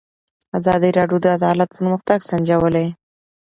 [0.57, 2.87] ازادي راډیو د عدالت پرمختګ سنجولی.